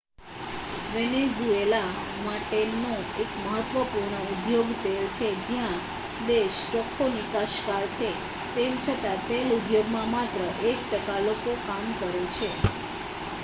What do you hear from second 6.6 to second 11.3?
ચોખ્ખો નિકાસકાર છે તેમ છતાં તેલ ઉદ્યોગમાં માત્ર એક ટકા